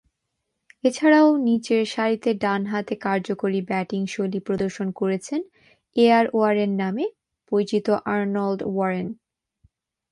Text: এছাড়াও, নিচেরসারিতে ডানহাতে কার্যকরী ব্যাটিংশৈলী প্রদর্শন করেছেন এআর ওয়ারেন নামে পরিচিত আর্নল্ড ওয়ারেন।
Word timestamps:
এছাড়াও, 0.83 1.29
নিচেরসারিতে 1.47 2.29
ডানহাতে 2.43 2.93
কার্যকরী 3.05 3.59
ব্যাটিংশৈলী 3.69 4.39
প্রদর্শন 4.47 4.87
করেছেন 4.99 5.41
এআর 5.95 6.25
ওয়ারেন 6.33 6.71
নামে 6.81 7.05
পরিচিত 7.51 7.87
আর্নল্ড 8.13 8.59
ওয়ারেন। 8.67 9.07